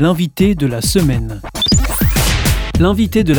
[0.00, 1.42] l'invité de la semaine.
[2.78, 3.34] L'invité de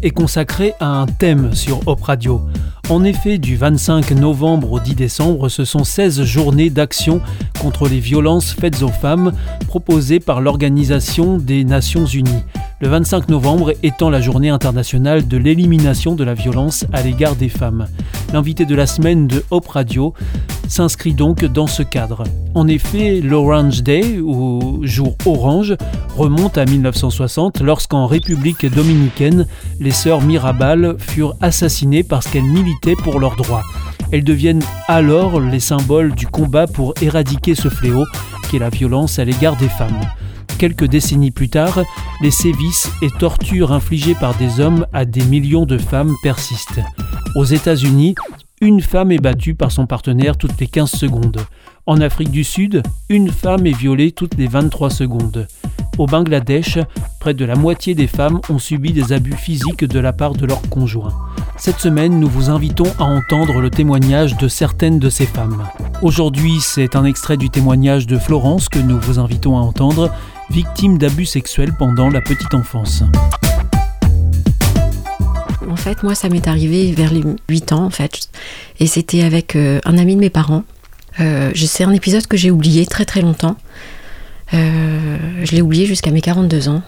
[0.00, 2.42] est consacré à un thème sur Hop Radio.
[2.88, 7.20] En effet, du 25 novembre au 10 décembre, ce sont 16 journées d'action
[7.60, 9.32] contre les violences faites aux femmes
[9.66, 12.44] proposées par l'Organisation des Nations Unies
[12.80, 17.48] le 25 novembre étant la journée internationale de l'élimination de la violence à l'égard des
[17.48, 17.88] femmes.
[18.32, 20.14] L'invité de la semaine de Hope Radio
[20.68, 22.24] s'inscrit donc dans ce cadre.
[22.54, 25.76] En effet, l'Orange Day, ou jour orange,
[26.16, 29.46] remonte à 1960 lorsqu'en République dominicaine,
[29.80, 33.64] les sœurs Mirabal furent assassinées parce qu'elles militaient pour leurs droits.
[34.10, 38.04] Elles deviennent alors les symboles du combat pour éradiquer ce fléau
[38.48, 40.00] qui est la violence à l'égard des femmes.
[40.58, 41.82] Quelques décennies plus tard,
[42.20, 46.80] les sévices et tortures infligées par des hommes à des millions de femmes persistent.
[47.36, 48.14] Aux États-Unis,
[48.60, 51.40] une femme est battue par son partenaire toutes les 15 secondes.
[51.86, 55.46] En Afrique du Sud, une femme est violée toutes les 23 secondes.
[55.96, 56.78] Au Bangladesh,
[57.20, 60.46] près de la moitié des femmes ont subi des abus physiques de la part de
[60.46, 61.14] leurs conjoints.
[61.56, 65.64] Cette semaine, nous vous invitons à entendre le témoignage de certaines de ces femmes.
[66.02, 70.10] Aujourd'hui, c'est un extrait du témoignage de Florence que nous vous invitons à entendre
[70.50, 73.02] victime d'abus sexuels pendant la petite enfance.
[75.88, 78.28] Fait, moi, ça m'est arrivé vers les 8 ans, en fait.
[78.78, 80.64] Et c'était avec euh, un ami de mes parents.
[81.18, 83.56] Euh, c'est un épisode que j'ai oublié très très longtemps.
[84.52, 86.82] Euh, je l'ai oublié jusqu'à mes 42 ans.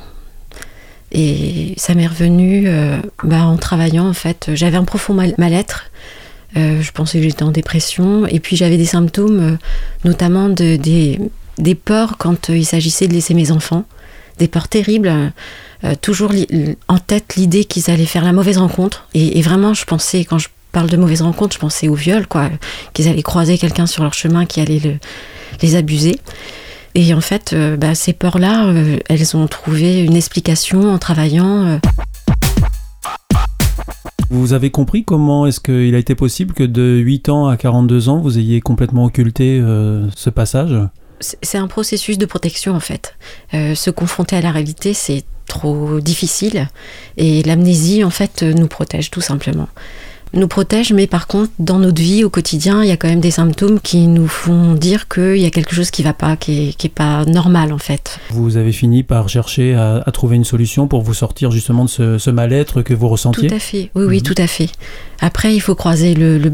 [1.12, 2.68] Et ça m'est revenu
[3.24, 4.50] bah, en travaillant, en fait.
[4.52, 5.90] J'avais un profond mal-être.
[6.54, 8.26] je pensais que j'étais en dépression.
[8.26, 9.56] Et puis j'avais des symptômes,
[10.04, 13.86] notamment de, des, peurs quand euh, il s'agissait de laisser mes enfants,
[14.40, 15.28] des peurs terribles, euh,
[15.84, 16.32] euh, toujours
[16.88, 19.06] en tête l'idée qu'ils allaient faire la mauvaise rencontre.
[19.14, 22.50] Et, vraiment, je pensais, quand je parle de mauvaise rencontre, je pensais au viol, quoi,
[22.92, 24.98] qu'ils allaient croiser quelqu'un sur leur chemin qui allait
[25.62, 26.18] les abuser.
[26.96, 28.72] Et en fait, bah, ces peurs-là,
[29.08, 31.80] elles ont trouvé une explication en travaillant.
[34.28, 38.08] Vous avez compris comment est-ce qu'il a été possible que de 8 ans à 42
[38.08, 39.60] ans, vous ayez complètement occulté
[40.14, 40.74] ce passage?
[41.20, 43.14] C'est un processus de protection en fait.
[43.54, 46.68] Euh, se confronter à la réalité, c'est trop difficile
[47.16, 49.68] et l'amnésie en fait nous protège tout simplement
[50.32, 53.20] nous protège, mais par contre, dans notre vie au quotidien, il y a quand même
[53.20, 56.68] des symptômes qui nous font dire qu'il y a quelque chose qui va pas, qui
[56.68, 58.18] est, pas normal en fait.
[58.30, 62.30] Vous avez fini par chercher à, trouver une solution pour vous sortir justement de ce,
[62.30, 64.22] mal-être que vous ressentiez Tout à fait, oui, oui, mhm.
[64.22, 64.70] tout à fait.
[65.20, 66.50] Après, il faut croiser le,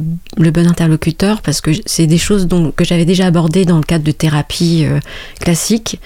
[0.51, 4.05] bon interlocuteur parce que c'est des choses dont, que j'avais déjà abordées dans le cadre
[4.05, 5.01] de thérapie euh,
[5.41, 6.01] classique,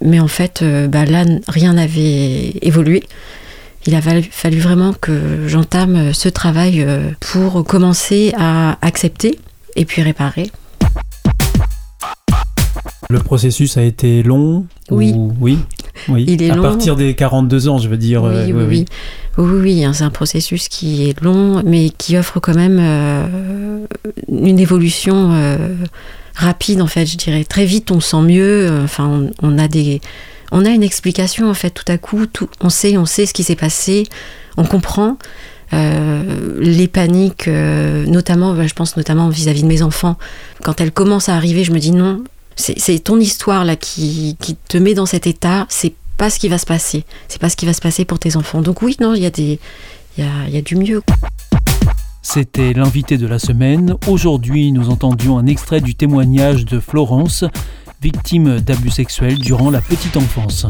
[0.00, 3.04] mais en fait, euh, bah là, rien n'avait évolué
[3.86, 9.38] il a fallu vraiment que j'entame ce travail euh, pour commencer à accepter
[9.74, 10.50] et puis réparer.
[13.08, 15.14] Le processus a été long Oui.
[15.40, 15.58] oui?
[16.08, 16.24] Oui.
[16.28, 18.22] Il est à partir des 42 ans, je veux dire.
[18.22, 18.86] Oui, euh, oui,
[19.38, 19.44] oui.
[19.44, 19.84] oui.
[19.84, 23.86] Hein, c'est un processus qui est long, mais qui offre quand même euh,
[24.28, 25.32] une évolution
[26.34, 27.44] rapide, en fait, je dirais.
[27.44, 28.70] Très vite, on sent mieux.
[28.84, 30.00] Enfin, on a des
[30.50, 33.34] on a une explication en fait tout à coup, tout, on sait, on sait ce
[33.34, 34.06] qui s'est passé,
[34.56, 35.16] on comprend.
[35.72, 40.16] Euh, les paniques, euh, notamment, bah, je pense notamment vis-à-vis de mes enfants,
[40.62, 42.24] quand elles commencent à arriver, je me dis non,
[42.56, 44.36] c'est ton histoire là qui,
[44.68, 47.56] te met dans cet état, c'est pas ce qui va se passer, c'est pas ce
[47.56, 48.62] qui va se passer pour tes enfants.
[48.62, 49.58] Donc oui, non, il y a des,
[50.18, 51.02] il y a du mieux.
[52.22, 53.94] C'était l'invité de la semaine.
[54.06, 57.44] Aujourd'hui, nous entendions un extrait du témoignage de Florence
[58.00, 60.66] victime d'abus sexuels durant la petite enfance.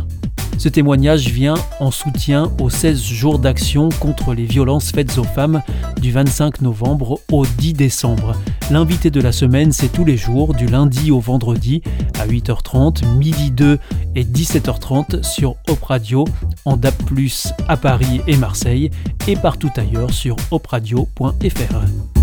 [0.61, 5.63] Ce témoignage vient en soutien aux 16 jours d'action contre les violences faites aux femmes
[6.03, 8.35] du 25 novembre au 10 décembre.
[8.71, 11.81] L'invité de la semaine, c'est tous les jours, du lundi au vendredi,
[12.19, 13.79] à 8h30, midi 2
[14.17, 16.27] et 17h30 sur Op Radio,
[16.67, 16.95] en DAP+,
[17.67, 18.91] à Paris et Marseille,
[19.29, 22.20] et partout ailleurs sur opradio.fr.